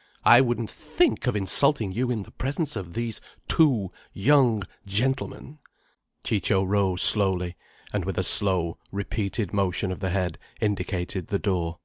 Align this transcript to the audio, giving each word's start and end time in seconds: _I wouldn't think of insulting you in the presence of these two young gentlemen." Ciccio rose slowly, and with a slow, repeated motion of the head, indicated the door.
_I 0.24 0.40
wouldn't 0.40 0.70
think 0.70 1.26
of 1.26 1.36
insulting 1.36 1.92
you 1.92 2.10
in 2.10 2.22
the 2.22 2.30
presence 2.30 2.74
of 2.74 2.94
these 2.94 3.20
two 3.48 3.90
young 4.14 4.62
gentlemen." 4.86 5.58
Ciccio 6.24 6.64
rose 6.64 7.02
slowly, 7.02 7.54
and 7.92 8.06
with 8.06 8.16
a 8.16 8.24
slow, 8.24 8.78
repeated 8.90 9.52
motion 9.52 9.92
of 9.92 10.00
the 10.00 10.08
head, 10.08 10.38
indicated 10.58 11.26
the 11.26 11.38
door. 11.38 11.80